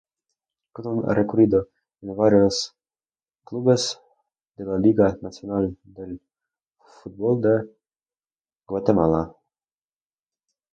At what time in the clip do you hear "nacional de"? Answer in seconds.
5.21-6.19